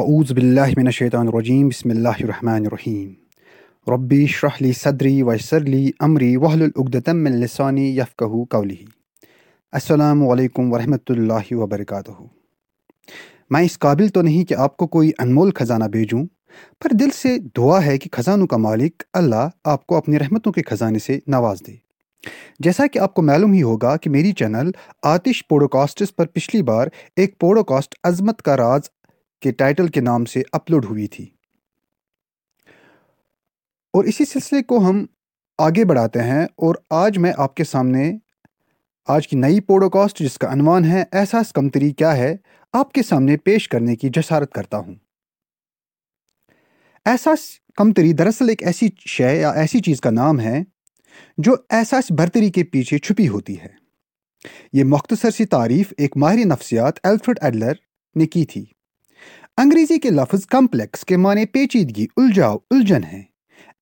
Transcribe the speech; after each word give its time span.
اعوذ 0.00 0.30
باللہ 0.32 0.72
من 0.76 0.86
الشیطان 0.86 1.28
الرجیم 1.28 1.68
بسم 1.68 1.90
اللہ 1.90 2.20
الرحمن 2.20 2.66
الرحیم 2.66 3.90
ربی 3.90 4.22
اشرح 4.24 4.56
لی 4.60 4.72
صدری 4.72 5.22
ویسر 5.22 5.64
لی 5.64 5.90
امری 5.98 6.36
وحل 6.36 6.62
العقدۃ 6.62 7.12
من 7.14 7.32
لسانی 7.32 7.84
یفقہوا 7.96 8.44
قولی 8.50 8.76
السلام 9.72 10.22
علیکم 10.28 10.72
ورحمۃ 10.72 11.12
اللہ 11.14 11.52
وبرکاتہ 11.52 12.12
میں 13.50 13.62
اس 13.64 13.78
قابل 13.78 14.08
تو 14.08 14.22
نہیں 14.22 14.44
کہ 14.44 14.54
آپ 14.58 14.76
کو 14.76 14.86
کوئی 14.86 15.10
انمول 15.18 15.50
خزانہ 15.54 15.84
بھیجوں، 15.92 16.24
پر 16.82 16.92
دل 16.92 17.10
سے 17.14 17.36
دعا 17.56 17.84
ہے 17.84 17.96
کہ 17.98 18.10
خزانوں 18.12 18.46
کا 18.46 18.56
مالک 18.58 19.02
اللہ 19.12 19.48
آپ 19.64 19.86
کو 19.86 19.96
اپنی 19.96 20.18
رحمتوں 20.18 20.52
کے 20.52 20.62
خزانے 20.68 20.98
سے 20.98 21.18
نواز 21.26 21.62
دے۔ 21.66 21.74
جیسا 22.60 22.86
کہ 22.86 22.98
آپ 22.98 23.14
کو 23.14 23.22
معلوم 23.22 23.52
ہی 23.52 23.62
ہوگا 23.62 23.96
کہ 23.96 24.10
میری 24.10 24.32
چینل 24.38 24.70
آتش 25.08 25.46
پوڈوکاسٹس 25.48 26.16
پر 26.16 26.26
پچھلی 26.26 26.62
بار 26.62 26.88
ایک 27.16 27.38
پوڈوکاسٹ 27.40 27.94
عظمت 28.04 28.42
کا 28.42 28.56
راز 28.56 28.90
کے 29.40 29.52
ٹائٹل 29.52 29.88
کے 29.88 30.00
نام 30.00 30.24
سے 30.24 30.42
اپلوڈ 30.52 30.84
ہوئی 30.84 31.06
تھی۔ 31.06 31.24
اور 33.92 34.04
اسی 34.04 34.24
سلسلے 34.24 34.62
کو 34.62 34.78
ہم 34.78 35.06
آگے 35.58 35.84
بڑھاتے 35.84 36.22
ہیں 36.22 36.44
اور 36.44 36.74
آج 36.90 37.18
میں 37.18 37.32
آپ 37.36 37.54
کے 37.54 37.64
سامنے 37.64 38.18
آج 39.06 39.28
کی 39.28 39.36
نئی 39.36 39.60
پوڈوکاسٹ 39.60 40.18
جس 40.18 40.38
کا 40.38 40.52
عنوان 40.52 40.84
ہے 40.84 41.04
احساس 41.12 41.52
کمتری 41.52 41.90
کیا 41.90 42.16
ہے، 42.16 42.36
آپ 42.72 42.92
کے 42.92 43.02
سامنے 43.02 43.36
پیش 43.36 43.68
کرنے 43.68 43.96
کی 43.96 44.08
جسارت 44.08 44.52
کرتا 44.52 44.78
ہوں۔ 44.78 44.94
احساس 47.06 47.38
کمتری 47.76 48.12
دراصل 48.12 48.48
ایک 48.48 48.62
ایسی 48.62 48.88
شے 49.06 49.40
یا 49.40 49.50
ایسی 49.50 49.80
چیز 49.80 50.00
کا 50.00 50.10
نام 50.10 50.40
ہے 50.40 50.62
جو 51.38 51.54
احساس 51.70 52.04
برتری 52.10 52.50
کے 52.50 52.64
پیچھے 52.64 52.98
چھپی 52.98 53.28
ہوتی 53.28 53.60
ہے۔ 53.60 53.68
یہ 54.72 54.84
مختصر 54.84 55.30
سی 55.30 55.44
تعریف 55.44 55.92
ایک 55.98 56.16
ماہر 56.16 56.36
نفسیات 56.36 56.98
الفرڈ 57.02 57.38
ایڈلر 57.42 57.72
نے 58.16 58.26
کی 58.26 58.44
تھی۔ 58.44 58.66
انگریزی 59.60 59.98
کے 59.98 60.10
لفظ 60.10 60.46
کمپلیکس 60.46 61.04
کے 61.04 61.16
معنی 61.16 61.44
پیچیدگی 61.46 62.06
الجھاؤ، 62.16 62.56
الجھن 62.70 63.02
ہے 63.04 63.22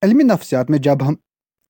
علمی 0.02 0.22
نفسیات 0.22 0.70
میں 0.70 0.78
جب 0.78 1.06
ہم 1.08 1.14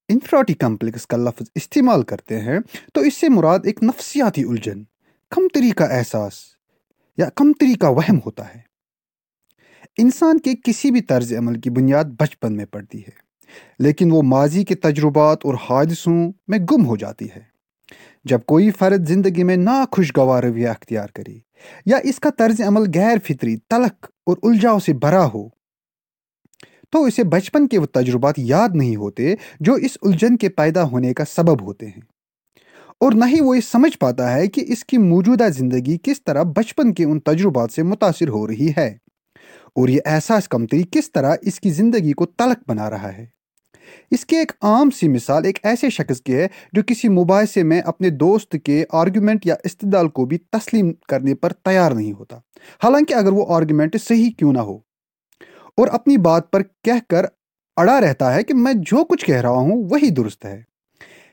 انفراٹی 0.09 0.55
کمپلیکس 0.55 1.07
کا 1.07 1.17
لفظ 1.17 1.51
استعمال 1.55 2.03
کرتے 2.03 2.41
ہیں، 2.41 2.59
تو 2.95 3.01
اس 3.01 3.15
سے 3.15 3.29
مراد 3.29 3.59
ایک 3.65 3.83
نفسیاتی 3.83 4.45
الجھن 4.45 4.83
کمتری 5.33 5.71
کا 5.71 5.85
احساس 5.85 6.35
یا 7.19 7.29
کمتری 7.29 7.75
کا 7.75 7.89
وہم 7.89 8.19
ہوتا 8.27 8.49
ہے۔ 8.55 8.61
انسان 9.99 10.39
کے 10.39 10.55
کسی 10.65 10.91
بھی 10.91 11.01
طرز 11.01 11.33
عمل 11.33 11.61
کی 11.61 11.71
بنیاد 11.71 12.05
بچپن 12.05 12.57
میں 12.57 12.65
پڑتی 12.65 13.01
ہے، 13.01 13.17
لیکن 13.79 14.13
وہ 14.13 14.23
ماضی 14.23 14.65
کے 14.65 14.75
تجربات 14.75 15.45
اور 15.45 15.55
حادثوں 15.71 16.33
میں 16.49 16.59
گم 16.73 16.87
ہو 16.87 16.97
جاتی 16.97 17.29
ہے۔ 17.37 17.43
جب 18.25 18.41
کوئی 18.47 18.71
فرد 18.71 19.09
زندگی 19.09 19.43
میں 19.43 19.57
ناخوشگوار 19.57 20.43
رویہ 20.43 20.69
اختیار 20.69 21.09
کرے 21.09 21.39
یا 21.87 21.97
اس 22.05 22.21
کا 22.21 22.31
طرز 22.31 22.61
عمل 22.67 22.83
غیر 22.95 23.19
فطری 23.25 23.57
تلق 23.57 24.11
اور 24.27 24.37
الجھاؤ 24.43 24.79
سے 24.79 24.93
بھرا 24.93 25.27
ہو۔ 25.35 25.49
تو 26.91 27.05
اسے 27.05 27.25
بچپن 27.25 27.69
کے 27.69 27.79
وہ 27.79 27.87
تجربات 27.87 28.35
یاد 28.39 28.69
نہیں 28.75 28.97
ہوتے 28.97 29.35
جو 29.61 29.75
اس 29.75 29.99
الجھن 30.03 30.37
کے 30.37 30.49
پیدا 30.49 30.83
ہونے 30.85 31.15
کا 31.15 31.25
سبب 31.25 31.63
ہوتے 31.63 31.87
ہیں۔ 31.87 32.01
اور 33.01 33.13
نہ 33.13 33.25
ہی 33.29 33.41
وہ 33.41 33.57
یہ 33.57 33.61
سمجھ 33.61 33.99
پاتا 33.99 34.35
ہے 34.35 34.47
کہ 34.47 34.65
اس 34.69 34.85
کی 34.85 34.99
موجودہ 34.99 35.49
زندگی 35.49 35.99
کس 36.03 36.25
طرح 36.25 36.43
بچپن 36.43 36.95
کے 36.95 37.05
ان 37.05 37.21
تجربات 37.21 37.73
سے 37.73 37.83
متاثر 37.83 38.29
ہو 38.29 38.47
رہی 38.47 38.73
ہے 38.77 38.97
اور 39.75 39.89
یہ 39.89 40.01
احساس 40.05 40.49
کمتری 40.49 40.83
کس 40.93 41.13
طرح 41.13 41.37
اس 41.43 41.61
کی 41.61 41.71
زندگی 41.71 42.13
کو 42.13 42.27
تلق 42.27 42.69
بنا 42.69 42.91
رہا 42.91 43.17
ہے۔ 43.17 43.38
اس 44.11 44.27
کی 44.27 44.37
ایک 44.37 44.53
عام 44.63 44.91
سی 44.91 45.09
مثال 45.09 45.45
ایک 45.45 45.59
ایسے 45.63 45.91
شخص 45.91 46.21
کی 46.21 46.35
ہے 46.35 46.47
جو 46.73 46.83
کسی 46.87 47.09
مباحثے 47.09 47.63
میں 47.63 47.81
اپنے 47.81 48.11
دوست 48.11 48.57
کے 48.65 48.85
آرگومنٹ 48.91 49.47
یا 49.47 49.55
استدال 49.65 50.09
کو 50.09 50.25
بھی 50.25 50.39
تسلیم 50.39 50.93
کرنے 51.09 51.35
پر 51.35 51.53
تیار 51.53 51.93
نہیں 51.93 52.13
ہوتا۔ 52.13 52.37
حالانکہ 52.85 53.15
اگر 53.15 53.33
وہ 53.33 53.47
آرگومنٹ 53.49 53.97
صحیح 54.09 54.31
کیوں 54.39 54.53
نہ 54.53 54.59
ہو۔ 54.59 54.79
اور 55.77 55.89
اپنی 55.89 56.17
بات 56.17 56.51
پر 56.51 56.63
کہہ 56.63 57.11
کر 57.11 57.27
اڑا 57.77 58.01
رہتا 58.01 58.35
ہے 58.35 58.43
کہ 58.43 58.55
میں 58.55 58.73
جو 58.75 59.05
کچھ 59.05 59.25
کہہ 59.25 59.41
رہا 59.41 59.51
ہوں 59.51 59.89
وہی 59.91 60.11
درست 60.11 60.45
ہے۔ 60.45 60.63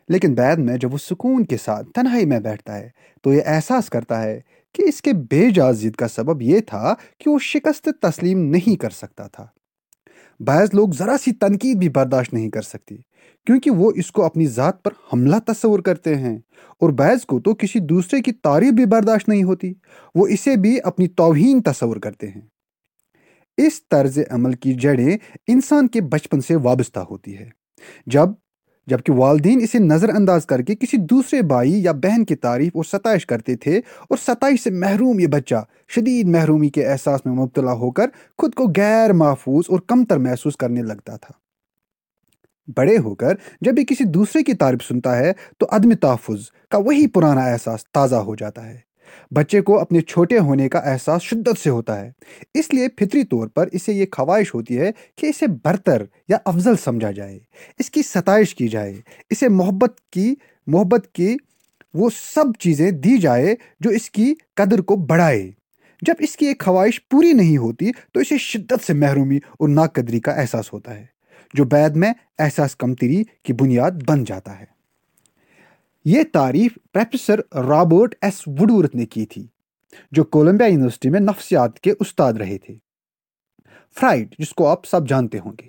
لیکن 0.10 0.34
بعد 0.34 0.56
میں 0.56 0.78
جب 0.78 0.94
وہ 0.94 0.98
سکون 0.98 1.46
کے 1.46 1.58
ساتھ 1.58 1.92
تنہائی 1.92 2.26
میں 2.26 2.40
بیٹھتا 2.40 2.78
ہے 2.78 2.90
تو 3.24 3.34
یہ 3.34 3.42
احساس 3.46 3.90
کرتا 3.90 4.24
ہے 4.24 4.42
کہ 4.74 4.82
اس 4.82 5.02
کے 5.02 5.14
بے 5.14 5.50
جاز 5.50 5.82
ضد 5.82 5.96
کا 5.96 6.08
سبب 6.08 6.42
یہ 6.42 6.60
تھا 6.60 6.94
کہ 7.20 7.30
وہ 7.30 7.40
شکست 7.40 7.90
تسلیم 8.02 8.40
نہیں 8.40 8.76
کر 8.76 8.90
سکتا 8.90 9.28
تھا۔ 9.28 9.48
بعض 10.40 10.68
لوگ 10.74 10.90
ذرا 10.90 11.16
سی 11.22 11.32
تنقید 11.32 11.78
بھی 11.78 11.90
برداشت 11.90 12.34
نہیں 12.34 12.50
کر 12.50 12.62
سکتے، 12.62 12.96
کیونکہ 13.46 13.72
وہ 13.72 13.92
اس 13.96 14.12
کو 14.12 14.24
اپنی 14.24 14.48
ذات 14.48 14.84
پر 14.84 14.92
حملہ 15.14 15.36
تصور 15.48 15.80
کرتے 15.80 16.16
ہیں 16.16 16.38
اور 16.80 16.90
بعض 16.90 17.26
کو 17.26 17.40
تو 17.40 17.54
کسی 17.54 17.80
دوسرے 17.80 18.22
کی 18.22 18.32
تعریف 18.32 18.74
بھی 18.74 18.86
برداشت 18.86 19.30
نہیں 19.30 19.44
ہوتی، 19.44 19.74
وہ 20.16 20.28
اسے 20.28 20.56
بھی 20.56 20.78
اپنی 20.84 21.08
توہین 21.08 21.62
تصور 21.62 21.98
کرتے 21.98 22.28
ہیں۔ 22.28 22.42
اس 23.58 23.88
طرز 23.92 24.20
عمل 24.30 24.54
کی 24.54 24.74
جڑیں 24.74 25.18
انسان 25.48 25.88
کے 25.88 26.02
بچپن 26.02 26.42
سے 26.42 26.56
وابستہ 26.56 27.00
ہوتی 27.00 27.38
ہے۔ 27.38 27.50
جب 28.06 28.30
جبکہ 28.88 29.12
والدین 29.12 29.60
اسے 29.62 29.80
نظر 29.80 30.10
انداز 30.10 30.46
کر 30.46 30.62
کے 30.62 30.76
کسی 30.76 30.98
دوسرے 30.98 31.42
بھائی 31.42 31.84
یا 31.84 31.92
بہن 31.92 32.26
کی 32.26 32.36
تعریف 32.36 32.72
اور 32.76 32.84
ستائش 32.84 33.26
کرتے 33.26 33.56
تھے 33.56 33.78
اور 33.78 34.18
ستائش 34.18 34.64
سے 34.64 34.70
محروم 34.70 35.20
یہ 35.20 35.28
بچہ 35.28 35.66
شدید 35.88 36.28
محرومی 36.28 36.70
کے 36.70 36.88
احساس 36.88 37.26
میں 37.26 37.34
مبتلا 37.34 37.72
ہو 37.72 37.92
کر 37.92 38.06
خود 38.38 38.54
کو 38.54 38.68
غیر 38.78 39.14
محفوظ 39.14 39.64
اور 39.68 39.80
کمتر 39.88 40.18
محسوس 40.18 40.58
کرنے 40.58 40.82
لگتا 40.82 41.18
تھا۔ 41.18 41.32
بڑے 42.78 42.98
ہو 42.98 43.16
کر 43.16 43.36
جب 43.62 43.74
بھی 43.74 43.86
کسی 43.86 44.04
دوسرے 44.04 44.44
کی 44.44 44.54
تعریف 44.54 44.88
سنتا 44.88 45.18
ہے 45.18 45.34
تو 45.58 45.66
عدم 45.72 45.94
تحفظ 45.94 46.52
کا 46.70 46.78
وہی 46.78 47.08
پرانا 47.08 47.42
احساس 47.42 47.86
تازہ 47.92 48.16
ہو 48.16 48.36
جاتا 48.36 48.70
ہے۔ 48.70 48.85
بچے 49.32 49.62
کو 49.62 49.80
اپنے 49.80 50.02
چھوٹے 50.02 50.40
ہونے 50.40 50.70
کا 50.70 50.80
احساس 50.80 51.22
شدت 51.22 51.60
سے 51.60 51.70
ہوتا 51.70 52.02
ہے۔ 52.02 52.12
اس 52.54 52.74
لیے 52.74 52.88
فطری 53.00 53.24
طور 53.24 53.48
پر 53.48 53.68
اسے 53.72 53.94
یہ 53.94 54.06
خواہش 54.12 54.54
ہوتی 54.54 54.78
ہے 54.78 54.92
کہ 55.16 55.26
اسے 55.26 55.46
برتر 55.64 56.04
یا 56.28 56.38
افضل 56.46 56.76
سمجھا 56.84 57.12
جائے۔ 57.12 57.40
اس 57.80 57.92
کی 57.92 58.02
ستائش 58.04 58.56
کی 58.56 58.68
جائے۔ 58.68 58.94
اسے 59.30 59.50
محبت 59.50 60.02
کی 60.12 60.36
محبت 60.68 61.08
کی 61.14 61.38
وہ 61.94 62.10
سب 62.36 62.46
چیزیں 62.60 62.92
دی 62.92 63.18
جائے 63.18 63.56
جو 63.80 63.90
اس 63.90 64.12
کی 64.12 64.34
قدر 64.56 64.82
کو 64.82 64.96
بڑھائے۔ 64.96 65.52
جب 66.02 66.14
اس 66.20 66.38
کی 66.38 66.46
ایک 66.46 66.64
خواہش 66.66 67.02
پوری 67.10 67.34
نہیں 67.34 67.58
ہوتی 67.58 67.92
تو 68.12 68.20
اسے 68.20 68.38
شدت 68.38 68.84
سے 68.88 68.94
محرومی 68.94 69.38
اور 69.38 69.70
ناقدری 69.70 70.20
کا 70.20 70.32
احساس 70.32 70.74
ہوتا 70.74 70.96
ہے، 70.96 71.06
جو 71.54 71.64
بعد 71.64 71.90
میں 71.90 72.14
احساس 72.40 72.76
کمتری 72.76 73.24
کی 73.44 73.54
بنیاد 73.54 73.92
بن 74.08 74.24
جاتا 74.24 74.60
ہے۔ 74.60 74.75
یہ 76.06 76.24
تعریف 76.34 76.78
پروفیسر 76.94 77.40
رابرٹ 77.56 78.16
ایس 78.22 78.44
وڈورت 78.48 78.96
نے 78.96 79.06
کی 79.06 79.26
تھی، 79.26 79.48
جو 80.12 80.24
کولمبیا 80.24 80.68
یونیورسٹی 80.68 81.10
میں 81.10 81.20
نفسیات 81.20 81.80
کے 81.80 81.94
استاد 82.00 82.34
رہے 82.34 82.58
تھے۔ 82.58 82.76
فرائڈ 84.00 84.36
جس 84.40 84.50
کو 84.50 84.68
آپ 84.68 84.86
سب 84.86 85.08
جانتے 85.08 85.40
ہوں 85.40 85.52
گے۔ 85.62 85.68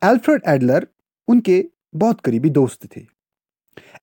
الفرڈ 0.00 0.40
ایڈلر 0.44 0.82
ان 1.28 1.40
کے 1.40 1.62
بہت 2.00 2.22
قریبی 2.22 2.48
دوست 2.48 2.86
تھے۔ 2.90 3.02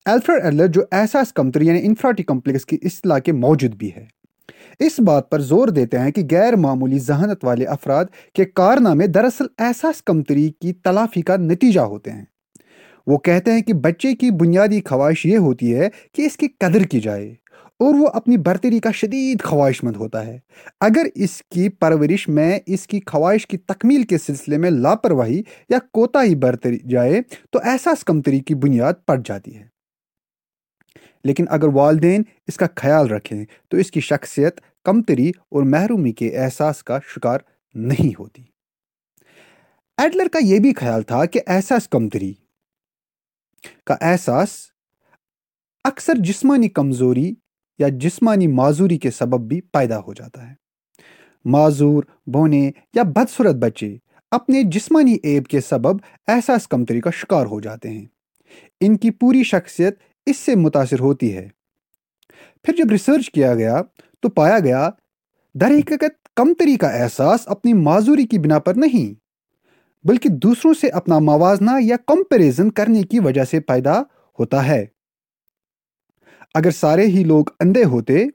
الفرڈ 0.05 0.43
ایڈلر 0.43 0.67
جو 0.67 0.81
احساس 0.91 1.33
کمتری 1.33 1.67
یعنی 1.67 1.79
انفراٹی 1.83 2.23
کمپلیکس 2.23 2.65
کی 2.65 2.77
اصطلاح 2.81 3.19
کے 3.19 3.31
موجود 3.31 3.75
بھی 3.75 3.95
ہے۔ 3.95 4.05
اس 4.79 4.99
بات 4.99 5.29
پر 5.29 5.39
زور 5.39 5.67
دیتے 5.67 5.99
ہیں 5.99 6.11
کہ 6.11 6.23
غیر 6.31 6.55
معمولی 6.55 6.99
ذہانت 6.99 7.45
والے 7.45 7.65
افراد 7.65 8.05
کے 8.33 8.45
کارنامے 8.45 9.07
دراصل 9.07 9.45
احساس 9.57 10.03
کمتری 10.03 10.51
کی 10.59 10.73
تلافی 10.73 11.21
کا 11.21 11.37
نتیجہ 11.37 11.79
ہوتے 11.79 12.11
ہیں۔ 12.11 12.25
وہ 13.07 13.17
کہتے 13.17 13.51
ہیں 13.51 13.61
کہ 13.61 13.73
بچے 13.73 14.15
کی 14.15 14.31
بنیادی 14.31 14.81
خواہش 14.81 15.25
یہ 15.25 15.37
ہوتی 15.37 15.75
ہے 15.75 15.89
کہ 16.11 16.21
اس 16.21 16.37
کی 16.37 16.47
قدر 16.47 16.83
کی 16.83 16.99
جائے 16.99 17.35
اور 17.79 17.93
وہ 17.93 18.07
اپنی 18.07 18.37
برتری 18.37 18.79
کا 18.79 18.91
شدید 18.91 19.41
خواہش 19.41 19.83
مند 19.83 19.95
ہوتا 19.95 20.25
ہے۔ 20.25 20.39
اگر 20.79 21.05
اس 21.15 21.41
کی 21.51 21.69
پرورش 21.69 22.27
میں 22.27 22.59
اس 22.65 22.87
کی 22.87 22.99
خواہش 23.05 23.47
کی 23.47 23.57
تکمیل 23.57 24.03
کے 24.03 24.17
سلسلے 24.17 24.57
میں 24.57 24.71
لاپرواہی 24.71 25.41
یا 25.69 25.77
کوتا 25.93 26.23
ہی 26.23 26.35
برتری 26.35 26.77
جائے 26.89 27.21
تو 27.49 27.59
احساس 27.63 28.03
کمتری 28.03 28.39
کی 28.39 28.55
بنیاد 28.55 28.93
پڑ 29.05 29.21
جاتی 29.25 29.55
ہے۔ 29.55 29.71
لیکن 31.23 31.45
اگر 31.49 31.67
والدین 31.67 32.23
اس 32.47 32.57
کا 32.57 32.65
خیال 32.75 33.07
رکھیں 33.07 33.45
تو 33.69 33.77
اس 33.77 33.91
کی 33.91 33.99
شخصیت 33.99 34.61
کمتری 34.83 35.29
اور 35.29 35.63
محرومی 35.63 36.11
کے 36.11 36.37
احساس 36.37 36.83
کا 36.83 36.99
شکار 37.07 37.39
نہیں 37.73 38.11
ہوتی۔ 38.19 38.43
ایڈلر 39.97 40.27
کا 40.27 40.39
یہ 40.41 40.59
بھی 40.59 40.73
خیال 40.73 41.01
تھا 41.01 41.25
کہ 41.25 41.39
احساس 41.47 41.87
کمتری 41.87 42.33
کا 43.85 43.95
احساس 44.01 44.49
اکثر 45.83 46.13
جسمانی 46.15 46.69
کمزوری 46.69 47.33
یا 47.79 47.87
جسمانی 47.89 48.47
معذوری 48.47 48.97
کے 48.97 49.11
سبب 49.11 49.41
بھی 49.47 49.61
پیدا 49.61 49.99
ہو 49.99 50.13
جاتا 50.13 50.49
ہے۔ 50.49 50.55
معذور 51.45 52.03
بونے 52.25 52.71
یا 52.95 53.03
بدصورت 53.03 53.55
بچے 53.55 53.97
اپنے 54.31 54.63
جسمانی 54.63 55.17
عیب 55.23 55.45
کے 55.45 55.61
سبب 55.61 55.95
احساس 56.27 56.67
کمتری 56.67 57.01
کا 57.01 57.09
شکار 57.09 57.45
ہو 57.45 57.59
جاتے 57.59 57.89
ہیں۔ 57.89 58.05
ان 58.79 58.97
کی 58.97 59.11
پوری 59.11 59.43
شخصیت 59.43 59.99
اس 60.25 60.37
سے 60.37 60.55
متاثر 60.55 60.99
ہوتی 60.99 61.37
ہے۔ 61.37 61.47
پھر 62.63 62.75
جب 62.75 62.91
ریسرچ 62.91 63.31
کیا 63.31 63.55
گیا 63.55 63.81
تو 64.19 64.29
پایا 64.29 64.59
گیا، 64.59 64.89
در 65.55 65.67
حقیقت 65.67 66.29
کمتری 66.35 66.77
کا 66.77 66.87
احساس 66.87 67.39
اپنی 67.45 67.73
معذوری 67.73 68.27
کی 68.27 68.39
بنا 68.39 68.59
پر 68.59 68.73
نہیں 68.75 69.20
بلکہ 70.03 70.29
دوسروں 70.29 70.73
سے 70.73 70.89
اپنا 70.89 71.19
موازنہ 71.19 71.71
یا 71.81 71.95
کمپیریزن 72.07 72.71
کرنے 72.71 73.03
کی 73.03 73.19
وجہ 73.19 73.43
سے 73.43 73.59
پیدا 73.59 74.01
ہوتا 74.39 74.67
ہے۔ 74.67 74.85
اگر 76.53 76.71
سارے 76.71 77.05
ہی 77.05 77.23
لوگ 77.23 77.45
اندھے 77.59 77.83
ہوتے، 77.83 78.25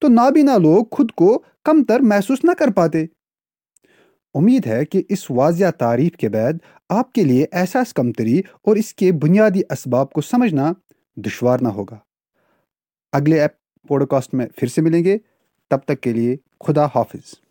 تو 0.00 0.08
نابینا 0.08 0.56
لوگ 0.56 0.84
خود 0.90 1.10
کو 1.10 1.42
کم 1.64 1.84
تر 1.84 2.00
محسوس 2.00 2.38
نہ 2.44 2.50
کر 2.58 2.70
پاتے۔ 2.70 3.06
امید 4.34 4.66
ہے 4.66 4.84
کہ 4.84 5.02
اس 5.08 5.30
واضح 5.30 5.70
تعریف 5.70 6.16
کے 6.16 6.28
بعد 6.28 6.52
آپ 6.88 7.12
کے 7.12 7.24
لیے 7.24 7.46
احساس 7.52 7.94
کمتری 7.94 8.38
اور 8.38 8.76
اس 8.76 8.94
کے 8.94 9.12
بنیادی 9.12 9.60
اسباب 9.70 10.12
کو 10.12 10.20
سمجھنا 10.20 10.72
دشوار 11.16 11.58
نہ 11.62 11.68
ہوگا۔ 11.68 11.98
اگلے 13.12 13.40
ایپ 13.40 13.50
پوڈ 13.88 14.08
کاسٹ 14.08 14.34
میں 14.34 14.46
پھر 14.56 14.68
سے 14.68 14.82
ملیں 14.82 15.04
گے۔ 15.04 15.18
تب 15.70 15.78
تک 15.84 16.00
کے 16.00 16.12
لیے 16.12 16.36
خدا 16.66 16.84
حافظ۔ 16.84 17.45